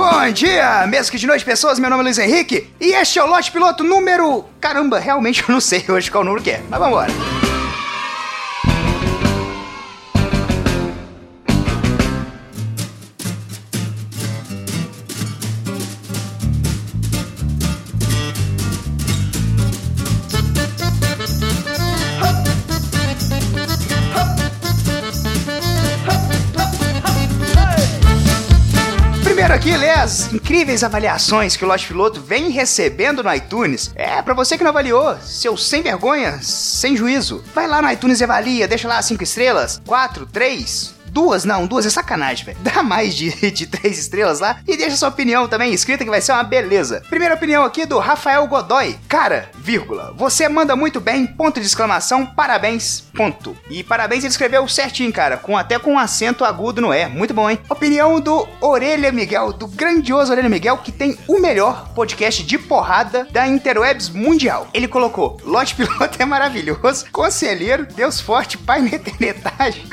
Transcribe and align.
Bom 0.00 0.32
dia, 0.32 0.86
mesmo 0.86 1.12
que 1.12 1.18
de 1.18 1.26
noite, 1.26 1.44
pessoas. 1.44 1.78
Meu 1.78 1.90
nome 1.90 2.00
é 2.00 2.04
Luiz 2.04 2.18
Henrique 2.18 2.70
e 2.80 2.94
este 2.94 3.18
é 3.18 3.22
o 3.22 3.26
lote 3.26 3.52
piloto 3.52 3.84
número. 3.84 4.46
Caramba, 4.58 4.98
realmente 4.98 5.44
eu 5.46 5.52
não 5.52 5.60
sei 5.60 5.84
hoje 5.86 6.10
qual 6.10 6.24
número 6.24 6.42
que 6.42 6.52
é, 6.52 6.62
mas 6.70 6.80
vamos 6.80 7.39
aqui, 29.60 29.76
lê 29.76 29.90
as 29.90 30.32
incríveis 30.32 30.82
avaliações 30.82 31.54
que 31.54 31.62
o 31.62 31.68
Lost 31.68 31.86
Piloto 31.86 32.18
vem 32.18 32.48
recebendo 32.48 33.22
no 33.22 33.34
iTunes. 33.34 33.90
É, 33.94 34.22
pra 34.22 34.32
você 34.32 34.56
que 34.56 34.64
não 34.64 34.70
avaliou, 34.70 35.18
seu 35.20 35.54
sem 35.54 35.82
vergonha, 35.82 36.38
sem 36.40 36.96
juízo. 36.96 37.44
Vai 37.54 37.66
lá 37.66 37.82
no 37.82 37.90
iTunes 37.90 38.20
e 38.20 38.24
avalia, 38.24 38.66
deixa 38.66 38.88
lá 38.88 39.02
cinco 39.02 39.22
estrelas, 39.22 39.78
quatro, 39.86 40.24
três, 40.24 40.94
Duas, 41.10 41.44
não, 41.44 41.66
duas 41.66 41.86
é 41.86 41.90
sacanagem, 41.90 42.44
velho. 42.44 42.58
Dá 42.62 42.82
mais 42.82 43.14
de, 43.14 43.50
de 43.50 43.66
três 43.66 43.98
estrelas 43.98 44.40
lá 44.40 44.60
e 44.66 44.76
deixa 44.76 44.96
sua 44.96 45.08
opinião 45.08 45.48
também 45.48 45.72
escrita 45.72 46.04
que 46.04 46.10
vai 46.10 46.20
ser 46.20 46.32
uma 46.32 46.44
beleza. 46.44 47.02
Primeira 47.08 47.34
opinião 47.34 47.64
aqui 47.64 47.84
do 47.84 47.98
Rafael 47.98 48.46
Godoy. 48.46 48.96
Cara, 49.08 49.50
vírgula, 49.58 50.14
você 50.16 50.48
manda 50.48 50.76
muito 50.76 51.00
bem, 51.00 51.26
ponto 51.26 51.60
de 51.60 51.66
exclamação, 51.66 52.26
parabéns, 52.26 53.04
ponto. 53.14 53.56
E 53.68 53.82
parabéns 53.82 54.24
ele 54.24 54.30
escreveu 54.30 54.66
certinho, 54.68 55.12
cara, 55.12 55.36
com 55.36 55.56
até 55.56 55.78
com 55.78 55.94
um 55.94 55.98
acento 55.98 56.44
agudo 56.44 56.80
no 56.80 56.92
é. 56.92 57.08
Muito 57.08 57.34
bom, 57.34 57.50
hein? 57.50 57.58
Opinião 57.68 58.20
do 58.20 58.48
Orelha 58.60 59.10
Miguel, 59.10 59.52
do 59.52 59.66
grandioso 59.66 60.32
Orelha 60.32 60.48
Miguel, 60.48 60.78
que 60.78 60.92
tem 60.92 61.18
o 61.26 61.40
melhor 61.40 61.88
podcast 61.94 62.42
de 62.42 62.58
porrada 62.58 63.26
da 63.32 63.46
Interwebs 63.46 64.08
mundial. 64.08 64.68
Ele 64.72 64.88
colocou: 64.88 65.38
Lote 65.44 65.74
Piloto 65.74 66.20
é 66.20 66.24
maravilhoso, 66.24 67.06
conselheiro, 67.10 67.86
Deus 67.86 68.20
forte, 68.20 68.56
pai 68.58 68.80
eternidade. 68.92 69.84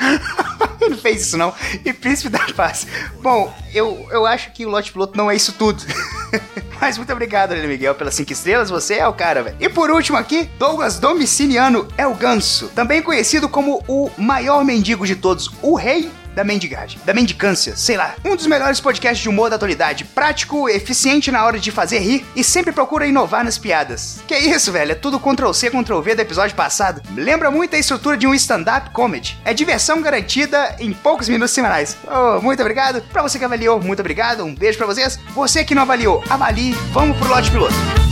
Não 0.88 0.98
fez 0.98 1.22
isso 1.22 1.36
não. 1.36 1.52
E 1.84 1.92
Príncipe 1.92 2.28
da 2.28 2.40
Paz. 2.54 2.86
Bom, 3.22 3.52
eu, 3.72 4.06
eu 4.10 4.26
acho 4.26 4.52
que 4.52 4.64
o 4.64 4.68
Lote 4.68 4.92
Piloto 4.92 5.16
não 5.16 5.30
é 5.30 5.36
isso 5.36 5.52
tudo. 5.52 5.82
Mas 6.80 6.96
muito 6.96 7.12
obrigado, 7.12 7.54
Lili 7.54 7.66
Miguel, 7.66 7.94
pelas 7.94 8.14
5 8.14 8.32
estrelas. 8.32 8.70
Você 8.70 8.94
é 8.94 9.06
o 9.06 9.12
cara, 9.12 9.42
velho. 9.42 9.56
E 9.58 9.68
por 9.68 9.90
último 9.90 10.16
aqui, 10.16 10.48
Douglas 10.58 10.98
Domiciliano 10.98 11.88
é 11.96 12.06
o 12.06 12.14
Ganso. 12.14 12.68
Também 12.74 13.02
conhecido 13.02 13.48
como 13.48 13.82
o 13.88 14.10
maior 14.16 14.64
mendigo 14.64 15.06
de 15.06 15.16
todos, 15.16 15.50
o 15.62 15.74
rei 15.74 16.10
da 16.38 16.44
mendigagem, 16.44 17.00
da 17.04 17.12
mendicância, 17.12 17.74
sei 17.74 17.96
lá. 17.96 18.14
Um 18.24 18.36
dos 18.36 18.46
melhores 18.46 18.80
podcasts 18.80 19.20
de 19.20 19.28
humor 19.28 19.50
da 19.50 19.56
atualidade, 19.56 20.04
prático, 20.04 20.68
eficiente 20.68 21.32
na 21.32 21.44
hora 21.44 21.58
de 21.58 21.72
fazer 21.72 21.98
rir 21.98 22.24
e 22.36 22.44
sempre 22.44 22.70
procura 22.70 23.08
inovar 23.08 23.44
nas 23.44 23.58
piadas. 23.58 24.20
Que 24.24 24.36
isso, 24.36 24.70
velho, 24.70 24.92
é 24.92 24.94
tudo 24.94 25.18
Ctrl 25.18 25.52
C, 25.52 25.68
Ctrl 25.68 26.00
V 26.00 26.14
do 26.14 26.22
episódio 26.22 26.54
passado. 26.54 27.02
Lembra 27.16 27.50
muito 27.50 27.74
a 27.74 27.78
estrutura 27.78 28.16
de 28.16 28.24
um 28.24 28.34
stand-up 28.34 28.90
comedy. 28.90 29.36
É 29.44 29.52
diversão 29.52 30.00
garantida 30.00 30.76
em 30.78 30.92
poucos 30.92 31.28
minutos 31.28 31.52
semanais. 31.52 31.96
Oh, 32.06 32.40
muito 32.40 32.60
obrigado. 32.60 33.02
Pra 33.12 33.22
você 33.22 33.36
que 33.36 33.44
avaliou, 33.44 33.80
muito 33.80 33.98
obrigado. 33.98 34.44
Um 34.44 34.54
beijo 34.54 34.78
pra 34.78 34.86
vocês. 34.86 35.18
Você 35.34 35.64
que 35.64 35.74
não 35.74 35.82
avaliou, 35.82 36.22
avalie. 36.30 36.72
Vamos 36.92 37.16
pro 37.16 37.28
lote 37.28 37.50
piloto. 37.50 38.07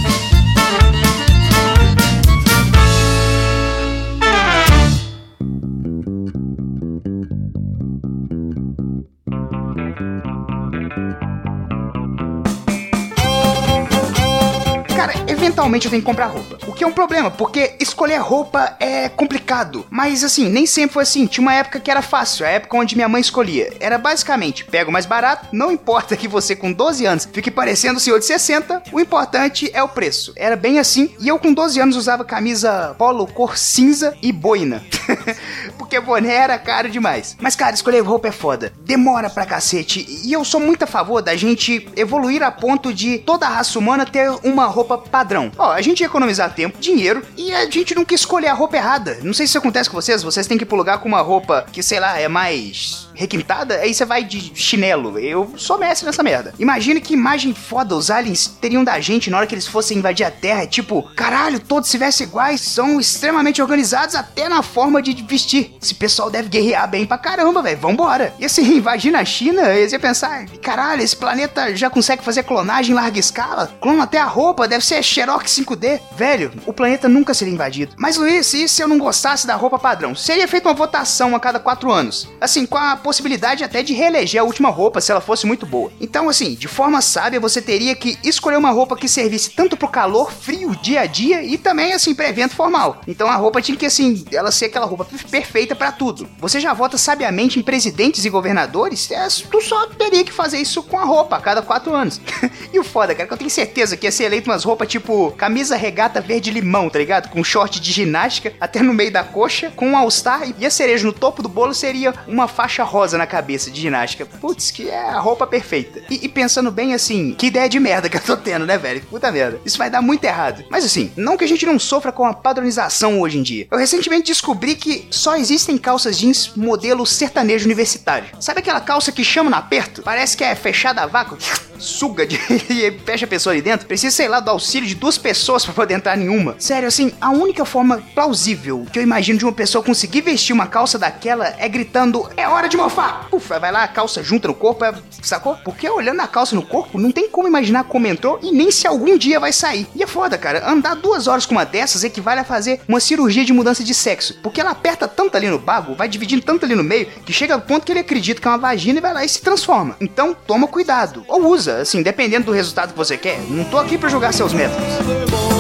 Cara, 14.94 15.15
eventualmente 15.26 15.87
eu 15.87 15.91
tenho 15.91 16.03
que 16.03 16.06
comprar 16.06 16.26
roupa. 16.26 16.59
O 16.66 16.72
que 16.72 16.84
é 16.84 16.87
um 16.87 16.93
problema, 16.93 17.31
porque 17.31 17.76
escolher 17.81 18.19
roupa 18.19 18.76
é 18.78 19.09
complicado. 19.09 19.87
Mas 19.88 20.22
assim, 20.22 20.50
nem 20.50 20.66
sempre 20.66 20.94
foi 20.94 21.03
assim. 21.04 21.26
Tinha 21.26 21.43
uma 21.43 21.54
época 21.54 21.81
que 21.81 21.91
era 21.91 22.03
fácil, 22.03 22.44
a 22.44 22.50
época 22.50 22.76
onde 22.76 22.94
minha 22.94 23.09
mãe 23.09 23.20
escolhia. 23.20 23.72
Era 23.81 23.97
basicamente, 23.97 24.65
pega 24.65 24.91
o 24.91 24.93
mais 24.93 25.06
barato, 25.06 25.48
não 25.53 25.70
importa 25.72 26.16
que 26.16 26.28
você 26.28 26.54
com 26.54 26.72
12 26.72 27.06
anos 27.06 27.28
fique 27.32 27.50
parecendo 27.50 27.97
o 27.97 28.00
senhor 28.00 28.19
de 28.19 28.26
60, 28.26 28.82
o 28.93 29.00
importante 29.00 29.70
é 29.72 29.82
o 29.82 29.88
preço. 29.88 30.32
Era 30.37 30.56
bem 30.56 30.78
assim, 30.78 31.15
e 31.20 31.28
eu 31.28 31.38
com 31.38 31.54
12 31.54 31.81
anos 31.81 31.97
usava 31.97 32.25
camisa 32.25 32.94
polo 32.99 33.26
cor 33.26 33.56
cinza 33.56 34.15
e 34.20 34.31
boina. 34.32 34.82
porque 35.78 36.00
boné 36.00 36.34
era 36.34 36.59
caro 36.59 36.91
demais. 36.91 37.37
Mas 37.41 37.56
cara, 37.56 37.75
escolher 37.75 38.00
roupa 38.00 38.28
é 38.28 38.32
foda. 38.32 38.72
Demora 38.81 39.31
pra 39.31 39.47
cacete. 39.47 40.06
E 40.25 40.32
eu 40.32 40.44
sou 40.44 40.60
muito 40.60 40.84
a 40.84 40.87
favor 40.87 41.22
da 41.22 41.37
gente 41.37 41.88
evoluir 41.97 42.42
a 42.42 42.50
ponto 42.50 42.92
de 42.92 43.19
toda 43.19 43.47
a 43.47 43.50
raça 43.50 43.78
humana 43.78 44.06
ter 44.06 44.31
uma 44.42 44.66
roupa 44.66 44.98
padrão. 44.98 45.50
Ó, 45.59 45.72
a 45.72 45.81
gente 45.81 46.00
ia 46.00 46.06
economizar 46.06 46.54
tempo, 46.54 46.78
dinheiro 46.78 47.22
e 47.37 47.53
a 47.53 47.69
gente 47.70 47.94
quis 48.04 48.20
escolher 48.20 48.48
a 48.48 48.54
roupa 48.54 48.76
errada. 48.76 49.19
Não 49.22 49.32
sei 49.32 49.47
se 49.47 49.50
isso 49.50 49.59
acontece 49.59 49.91
com 49.91 50.00
vocês, 50.00 50.22
vocês 50.22 50.47
têm 50.47 50.56
que 50.56 50.64
ir 50.64 50.66
pro 50.66 50.76
lugar 50.76 50.98
com 50.98 51.09
uma 51.09 51.20
roupa 51.20 51.66
que, 51.72 51.82
sei 51.82 52.00
lá, 52.00 52.19
é 52.19 52.28
mais 52.28 53.08
requintada, 53.14 53.76
aí 53.76 53.94
você 53.94 54.04
vai 54.04 54.22
de 54.22 54.53
chinelo. 54.54 55.19
Eu 55.19 55.53
sou 55.56 55.78
mestre 55.78 56.06
nessa 56.06 56.22
merda. 56.22 56.54
Imagine 56.58 57.00
que 57.00 57.14
imagem 57.14 57.54
foda 57.54 57.97
os 57.97 58.10
aliens 58.10 58.47
teriam 58.47 58.84
da 58.84 59.00
gente 59.00 59.31
na 59.31 59.38
hora 59.38 59.47
que 59.47 59.54
eles 59.54 59.66
fossem 59.66 59.98
invadir 59.98 60.25
a 60.25 60.31
Terra. 60.31 60.66
Tipo, 60.66 61.03
caralho, 61.14 61.58
todos 61.58 61.88
se 61.88 61.98
vestem 61.98 62.26
iguais, 62.26 62.60
são 62.60 63.00
extremamente 63.00 63.62
organizados 63.62 64.14
até 64.14 64.48
na 64.48 64.62
forma 64.62 65.03
de 65.03 65.14
vestir. 65.22 65.77
Esse 65.82 65.94
pessoal 65.94 66.31
deve 66.31 66.49
guerrear 66.49 66.88
bem 66.88 67.06
pra 67.06 67.19
caramba, 67.19 67.62
velho. 67.62 67.78
Vambora. 67.78 68.34
E 68.38 68.44
assim, 68.44 68.62
invadir 68.77 69.15
a 69.15 69.25
China, 69.25 69.71
eles 69.72 69.93
iam 69.93 70.00
pensar, 70.00 70.47
caralho, 70.62 71.03
esse 71.03 71.16
planeta 71.16 71.75
já 71.75 71.88
consegue 71.91 72.25
fazer 72.25 72.43
clonagem 72.43 72.93
em 72.93 72.94
larga 72.94 73.19
escala? 73.19 73.71
Clona 73.81 74.05
até 74.05 74.19
a 74.19 74.25
roupa, 74.25 74.69
deve 74.69 74.84
ser 74.84 75.03
Xerox 75.03 75.53
5D. 75.53 76.00
Velho, 76.16 76.53
o 76.66 76.72
planeta 76.72 77.09
nunca 77.09 77.34
seria 77.34 77.55
invadido. 77.55 77.94
Mas 77.99 78.16
Luiz, 78.16 78.53
e 78.55 78.69
se 78.69 78.82
eu 78.82 78.88
não 78.88 78.99
gostasse 78.99 79.47
da 79.47 79.55
roupa 79.55 79.78
padrão? 79.78 80.15
Seria 80.15 80.49
feita 80.49 80.69
uma 80.69 80.75
votação 80.75 81.34
a 81.34 81.41
cada 81.41 81.59
quatro 81.59 81.91
anos. 81.91 82.28
Assim, 82.41 82.66
com 82.66 82.76
a 82.76 82.97
possibilidade 82.97 83.65
até 83.65 83.82
de 83.82 83.94
reeleger 83.94 84.41
a 84.41 84.44
última 84.44 84.69
roupa 84.69 85.00
se 85.00 85.10
ela 85.10 85.21
fosse 85.21 85.47
muito 85.47 85.66
boa. 85.66 85.91
Então, 86.00 86.28
assim, 86.28 86.55
de 86.55 86.69
forma 86.69 87.00
sábia, 87.00 87.41
você 87.41 87.62
teria 87.62 87.94
que 87.94 88.19
escolher 88.22 88.56
uma 88.56 88.71
roupa 88.71 88.97
que 88.97 89.09
servisse 89.09 89.50
tanto 89.50 89.76
pro 89.76 89.88
calor, 89.88 90.32
frio, 90.32 90.76
dia 90.82 91.00
a 91.00 91.06
dia 91.06 91.43
e 91.43 91.56
também, 91.56 91.93
assim, 91.93 92.15
pra 92.15 92.28
evento 92.28 92.55
formal. 92.55 93.00
Então 93.06 93.28
a 93.28 93.37
roupa 93.37 93.62
tinha 93.62 93.76
que, 93.76 93.87
assim, 93.87 94.25
ela 94.32 94.50
ser 94.50 94.66
aquela 94.66 94.87
roupa 94.87 95.06
perfeita 95.31 95.75
para 95.75 95.93
tudo. 95.93 96.28
Você 96.39 96.61
já 96.61 96.72
vota 96.72 96.99
sabiamente 96.99 97.59
em 97.59 97.62
presidentes 97.62 98.25
e 98.25 98.31
governadores? 98.31 99.11
É, 99.11 99.27
tu 99.50 99.61
só 99.61 99.87
teria 99.89 100.25
que 100.25 100.33
fazer 100.33 100.59
isso 100.59 100.83
com 100.83 100.99
a 100.99 101.05
roupa 101.05 101.37
a 101.37 101.41
cada 101.41 101.62
quatro 101.62 101.94
anos. 101.94 102.21
e 102.72 102.78
o 102.78 102.84
foda, 102.84 103.15
cara, 103.15 103.27
que 103.27 103.33
eu 103.33 103.39
tenho 103.39 103.50
certeza 103.50 103.97
que 103.97 104.06
ia 104.06 104.12
ser 104.12 104.25
eleito 104.25 104.50
umas 104.50 104.65
roupas 104.65 104.89
tipo 104.89 105.31
camisa 105.33 105.77
regata 105.77 106.21
verde 106.21 106.50
limão, 106.50 106.89
tá 106.89 106.99
ligado? 106.99 107.31
Com 107.31 107.43
short 107.43 107.81
de 107.81 107.93
ginástica 107.93 108.53
até 108.61 108.83
no 108.83 108.94
meio 108.94 109.12
da 109.12 109.25
coxa, 109.25 109.72
com 109.75 109.89
um 109.89 109.97
all-star 109.97 110.49
e 110.59 110.67
a 110.67 110.71
cereja 110.71 111.06
no 111.06 111.12
topo 111.12 111.43
do 111.43 111.49
bolo 111.49 111.75
seria 111.75 112.15
uma 112.27 112.49
faixa 112.49 112.83
rosa 112.83 113.19
na 113.19 113.27
cabeça 113.27 113.71
de 113.71 113.81
ginástica. 113.81 114.27
Putz, 114.27 114.71
que 114.71 114.88
é 114.88 115.09
a 115.11 115.19
roupa 115.19 115.47
perfeita. 115.47 116.03
E, 116.11 116.25
e, 116.25 116.28
pensando 116.28 116.71
bem 116.71 116.94
assim, 116.94 117.34
que 117.34 117.47
ideia 117.47 117.69
de 117.69 117.78
merda 117.78 118.09
que 118.09 118.17
eu 118.17 118.21
tô 118.21 118.37
tendo, 118.37 118.67
né, 118.67 118.78
velho? 118.78 119.00
Puta 119.03 119.31
merda. 119.31 119.61
Isso 119.65 119.78
vai 119.78 119.91
dar 119.91 120.03
muito 120.03 120.25
errado. 120.25 120.65
Mas 120.71 120.84
assim, 120.84 121.12
não 121.17 121.37
que 121.37 121.44
a 121.44 121.49
gente 121.49 121.67
não 121.67 121.78
sofra 121.78 122.12
com 122.12 122.25
a 122.25 122.34
padronização 122.34 123.21
hoje 123.21 123.38
em 123.38 123.43
dia. 123.43 123.67
Eu 123.71 123.78
recentemente 123.78 124.27
descobri 124.27 124.75
que 124.75 124.95
só 125.10 125.36
existem 125.36 125.76
calças 125.76 126.18
jeans 126.18 126.52
modelo 126.56 127.06
sertanejo 127.06 127.64
universitário. 127.64 128.28
Sabe 128.40 128.60
aquela 128.60 128.80
calça 128.80 129.12
que 129.12 129.24
chama 129.24 129.50
no 129.50 129.56
aperto? 129.56 130.02
Parece 130.02 130.36
que 130.36 130.44
é 130.44 130.54
fechada 130.54 131.02
a 131.02 131.06
vácuo. 131.06 131.36
Suga 131.78 132.26
de 132.26 132.36
e 132.70 132.90
fecha 133.04 133.26
a 133.26 133.28
pessoa 133.28 133.52
ali 133.52 133.60
dentro. 133.60 133.86
Precisa, 133.86 134.14
sei 134.14 134.28
lá, 134.28 134.40
do 134.40 134.50
auxílio 134.50 134.88
de 134.88 134.94
duas 134.94 135.18
pessoas 135.18 135.64
para 135.64 135.74
poder 135.74 135.94
entrar 135.94 136.18
em 136.18 136.28
uma. 136.28 136.56
Sério, 136.58 136.88
assim, 136.88 137.12
a 137.20 137.30
única 137.30 137.64
forma 137.64 138.02
plausível 138.14 138.86
que 138.92 138.98
eu 138.98 139.02
imagino 139.02 139.38
de 139.38 139.44
uma 139.44 139.52
pessoa 139.52 139.84
conseguir 139.84 140.22
vestir 140.22 140.52
uma 140.52 140.66
calça 140.66 140.98
daquela 140.98 141.54
é 141.58 141.68
gritando: 141.68 142.28
É 142.37 142.49
hora 142.49 142.69
de 142.69 142.76
mofar! 142.76 143.28
Ufa, 143.32 143.58
vai 143.58 143.70
lá, 143.70 143.82
a 143.82 143.88
calça 143.88 144.22
junta 144.22 144.49
no 144.49 144.54
corpo, 144.54 144.84
é... 144.84 144.94
sacou? 145.22 145.56
Porque 145.56 145.88
olhando 145.88 146.20
a 146.20 146.26
calça 146.26 146.54
no 146.54 146.62
corpo, 146.62 146.99
não 146.99 147.12
tem 147.12 147.28
como 147.28 147.49
imaginar 147.49 147.84
como 147.84 148.06
entrou 148.06 148.38
e 148.42 148.50
nem 148.52 148.70
se 148.70 148.87
algum 148.87 149.16
dia 149.19 149.38
vai 149.38 149.52
sair. 149.52 149.87
E 149.94 150.02
é 150.02 150.06
foda, 150.06 150.38
cara. 150.38 150.69
Andar 150.69 150.94
duas 150.94 151.26
horas 151.26 151.46
com 151.46 151.54
uma 151.54 151.64
dessas 151.64 152.04
equivale 152.04 152.40
a 152.40 152.44
fazer 152.44 152.81
uma 152.88 153.00
cirurgia 153.00 153.44
de 153.44 153.52
mudança 153.52 153.84
de 153.84 153.94
sexo. 153.94 154.38
Porque 154.42 154.60
ela 154.60 154.75
aperta 154.87 155.09
tanto 155.09 155.37
ali 155.37 155.49
no 155.49 155.59
bago, 155.59 155.97
vai 155.97 156.09
dividindo 156.09 156.43
tanto 156.43 156.65
ali 156.65 156.77
no 156.77 156.85
meio, 156.85 157.06
que 157.25 157.33
chega 157.33 157.55
ao 157.55 157.61
ponto 157.61 157.85
que 157.85 157.93
ele 157.93 158.00
acredita 158.00 158.41
que 158.41 158.47
é 158.47 158.50
uma 158.50 158.59
vagina 158.59 158.99
e 158.99 159.03
vai 159.03 159.12
lá 159.12 159.25
e 159.25 159.29
se 159.29 159.43
transforma. 159.43 159.97
Então 160.00 160.35
toma 160.47 160.69
cuidado. 160.69 161.25
Ou 161.27 161.49
usa, 161.49 161.79
assim, 161.79 162.03
dependendo 162.03 162.47
do 162.47 162.53
resultado 162.53 162.93
que 162.93 162.97
você 162.97 163.17
quer. 163.17 163.41
Não 163.49 163.65
tô 163.65 163.79
aqui 163.79 163.99
pra 163.99 164.09
julgar 164.09 164.33
seus 164.33 164.53
métodos. 164.53 165.56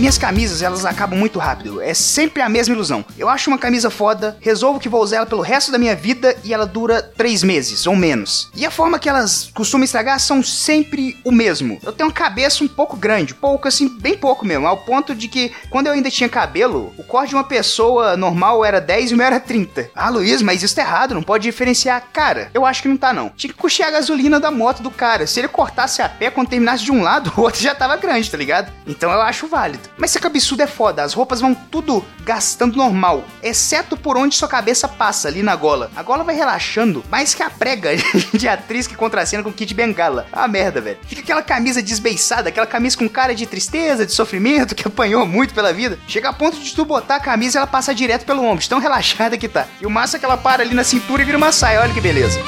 Minhas 0.00 0.16
camisas, 0.16 0.62
elas 0.62 0.86
acabam 0.86 1.18
muito 1.18 1.38
rápido. 1.38 1.80
É 1.82 1.92
sempre 1.92 2.40
a 2.42 2.48
mesma 2.48 2.74
ilusão. 2.74 3.04
Eu 3.18 3.28
acho 3.28 3.50
uma 3.50 3.58
camisa 3.58 3.90
foda, 3.90 4.36
resolvo 4.40 4.80
que 4.80 4.88
vou 4.88 5.02
usar 5.02 5.18
ela 5.18 5.26
pelo 5.26 5.42
resto 5.42 5.70
da 5.70 5.78
minha 5.78 5.94
vida 5.94 6.34
e 6.42 6.54
ela 6.54 6.66
dura 6.66 7.02
três 7.02 7.42
meses 7.42 7.86
ou 7.86 7.94
menos. 7.94 8.50
E 8.54 8.64
a 8.64 8.70
forma 8.70 8.98
que 8.98 9.10
elas 9.10 9.50
costumam 9.54 9.84
estragar 9.84 10.18
são 10.18 10.42
sempre 10.42 11.18
o 11.22 11.30
mesmo. 11.30 11.78
Eu 11.82 11.92
tenho 11.92 12.08
uma 12.08 12.14
cabeça 12.14 12.64
um 12.64 12.68
pouco 12.68 12.96
grande, 12.96 13.34
pouco 13.34 13.68
assim, 13.68 13.88
bem 14.00 14.16
pouco 14.16 14.46
mesmo, 14.46 14.66
ao 14.66 14.78
ponto 14.78 15.14
de 15.14 15.28
que 15.28 15.52
quando 15.68 15.88
eu 15.88 15.92
ainda 15.92 16.10
tinha 16.10 16.28
cabelo, 16.30 16.94
o 16.96 17.04
corte 17.04 17.30
de 17.30 17.34
uma 17.34 17.44
pessoa 17.44 18.16
normal 18.16 18.64
era 18.64 18.80
10 18.80 19.10
e 19.10 19.14
o 19.14 19.16
meu 19.18 19.26
era 19.26 19.38
30. 19.38 19.90
Ah, 19.94 20.08
Luiz, 20.08 20.40
mas 20.40 20.62
isso 20.62 20.74
tá 20.74 20.80
errado, 20.80 21.14
não 21.14 21.22
pode 21.22 21.42
diferenciar. 21.44 22.08
Cara, 22.10 22.50
eu 22.54 22.64
acho 22.64 22.80
que 22.80 22.88
não 22.88 22.96
tá 22.96 23.12
não. 23.12 23.28
Tinha 23.36 23.52
que 23.52 23.58
puxar 23.58 23.88
a 23.88 23.90
gasolina 23.90 24.40
da 24.40 24.50
moto 24.50 24.82
do 24.82 24.90
cara. 24.90 25.26
Se 25.26 25.40
ele 25.40 25.48
cortasse 25.48 26.00
a 26.00 26.08
pé 26.08 26.30
quando 26.30 26.48
terminasse 26.48 26.84
de 26.84 26.90
um 26.90 27.02
lado, 27.02 27.30
o 27.36 27.42
outro 27.42 27.60
já 27.60 27.74
tava 27.74 27.96
grande, 27.98 28.30
tá 28.30 28.38
ligado? 28.38 28.72
Então 28.86 29.12
eu 29.12 29.20
acho 29.20 29.46
válido. 29.46 29.89
Mas 30.00 30.10
esse 30.10 30.18
cabeçudo 30.18 30.62
é 30.62 30.66
foda, 30.66 31.02
as 31.02 31.12
roupas 31.12 31.42
vão 31.42 31.54
tudo 31.54 32.02
gastando 32.24 32.76
normal, 32.76 33.24
exceto 33.42 33.98
por 33.98 34.16
onde 34.16 34.34
sua 34.34 34.48
cabeça 34.48 34.88
passa, 34.88 35.28
ali 35.28 35.42
na 35.42 35.54
gola. 35.54 35.90
A 35.94 36.02
gola 36.02 36.24
vai 36.24 36.34
relaxando 36.34 37.04
mais 37.10 37.34
que 37.34 37.42
a 37.42 37.50
prega 37.50 37.90
de 38.32 38.48
atriz 38.48 38.86
que 38.86 38.94
contracena 38.94 39.42
com 39.42 39.52
kit 39.52 39.74
bengala. 39.74 40.26
Ah, 40.32 40.48
merda, 40.48 40.80
velho. 40.80 40.98
Fica 41.06 41.20
aquela 41.20 41.42
camisa 41.42 41.82
desbeiçada, 41.82 42.48
aquela 42.48 42.66
camisa 42.66 42.96
com 42.96 43.08
cara 43.08 43.34
de 43.34 43.44
tristeza, 43.44 44.06
de 44.06 44.12
sofrimento, 44.12 44.74
que 44.74 44.88
apanhou 44.88 45.26
muito 45.26 45.52
pela 45.52 45.72
vida. 45.72 45.98
Chega 46.08 46.30
a 46.30 46.32
ponto 46.32 46.58
de 46.58 46.74
tu 46.74 46.86
botar 46.86 47.16
a 47.16 47.20
camisa 47.20 47.56
e 47.56 47.58
ela 47.58 47.66
passar 47.66 47.92
direto 47.92 48.24
pelo 48.24 48.42
ombro, 48.42 48.66
tão 48.66 48.78
relaxada 48.80 49.36
que 49.36 49.48
tá. 49.48 49.66
E 49.82 49.86
o 49.86 49.90
massa 49.90 50.16
é 50.16 50.20
que 50.20 50.24
ela 50.24 50.38
para 50.38 50.62
ali 50.62 50.74
na 50.74 50.84
cintura 50.84 51.20
e 51.20 51.26
vira 51.26 51.36
uma 51.36 51.52
saia, 51.52 51.82
olha 51.82 51.92
que 51.92 52.00
beleza. 52.00 52.40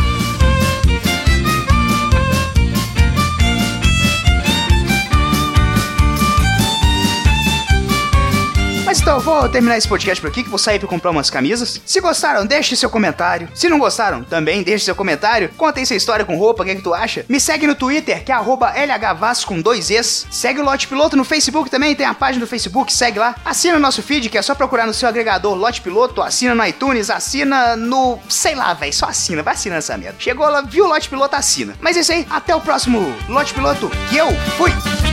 Então, 9.13 9.21
vou 9.21 9.47
terminar 9.47 9.77
esse 9.77 9.87
podcast 9.87 10.19
por 10.23 10.31
aqui, 10.31 10.43
que 10.43 10.49
vou 10.49 10.59
sair 10.59 10.79
pra 10.79 10.89
comprar 10.89 11.11
umas 11.11 11.29
camisas. 11.29 11.83
Se 11.85 12.01
gostaram, 12.01 12.47
deixe 12.47 12.75
seu 12.75 12.89
comentário. 12.89 13.47
Se 13.55 13.69
não 13.69 13.79
gostaram, 13.79 14.25
também 14.25 14.63
deixe 14.63 14.87
seu 14.87 14.95
comentário. 14.95 15.51
Conta 15.51 15.81
aí 15.81 15.85
sua 15.85 15.97
história 15.97 16.25
com 16.25 16.35
roupa, 16.35 16.63
o 16.63 16.65
que, 16.65 16.73
é 16.73 16.75
que 16.77 16.81
tu 16.81 16.95
acha. 16.95 17.27
Me 17.29 17.39
segue 17.39 17.67
no 17.67 17.75
Twitter, 17.75 18.25
que 18.25 18.33
é 18.33 18.37
LHVAS 18.37 19.45
com 19.45 19.61
dois 19.61 19.91
Es. 19.91 20.27
Segue 20.31 20.61
o 20.61 20.65
Lote 20.65 20.89
Piloto 20.89 21.15
no 21.15 21.25
Facebook 21.25 21.69
também, 21.69 21.95
tem 21.95 22.07
a 22.07 22.15
página 22.15 22.43
do 22.43 22.49
Facebook, 22.49 22.91
segue 22.91 23.19
lá. 23.19 23.35
Assina 23.45 23.77
o 23.77 23.81
nosso 23.81 24.03
feed, 24.03 24.31
que 24.31 24.39
é 24.39 24.41
só 24.41 24.55
procurar 24.55 24.87
no 24.87 24.95
seu 24.95 25.07
agregador 25.07 25.55
Lote 25.55 25.83
Piloto, 25.83 26.23
assina 26.23 26.55
no 26.55 26.65
iTunes, 26.65 27.11
assina 27.11 27.77
no... 27.77 28.19
sei 28.31 28.55
lá, 28.55 28.73
velho, 28.73 28.95
só 28.95 29.05
assina, 29.11 29.43
vai 29.43 29.53
assinando 29.53 29.81
essa 29.81 29.99
merda. 29.99 30.17
Chegou 30.19 30.49
lá, 30.49 30.63
viu 30.63 30.87
o 30.87 30.89
Lote 30.89 31.11
Piloto, 31.11 31.37
assina. 31.37 31.75
Mas 31.83 31.99
é 31.99 32.01
isso 32.01 32.13
aí, 32.13 32.27
até 32.31 32.57
o 32.57 32.63
próximo 32.63 33.15
Lote 33.29 33.53
Piloto, 33.53 33.91
que 34.09 34.17
eu 34.17 34.29
fui! 34.57 35.12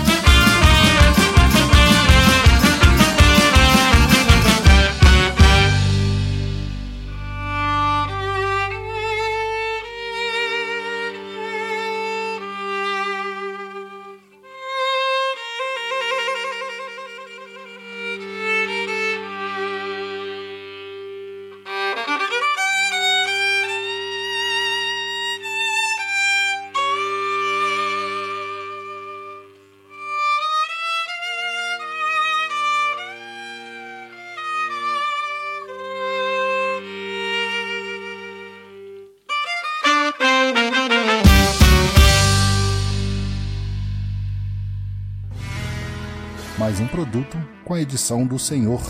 Mais 46.60 46.78
um 46.82 46.88
produto 46.88 47.38
com 47.64 47.74
a 47.74 47.80
edição 47.80 48.28
do 48.28 48.38
Senhor. 48.38 48.82